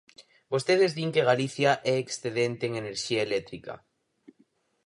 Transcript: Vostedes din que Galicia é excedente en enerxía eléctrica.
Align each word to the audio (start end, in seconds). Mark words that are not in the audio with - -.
Vostedes 0.53 0.91
din 0.97 1.09
que 1.13 1.27
Galicia 1.29 1.71
é 1.91 1.95
excedente 2.03 2.63
en 2.67 2.73
enerxía 2.81 3.21
eléctrica. 3.27 3.73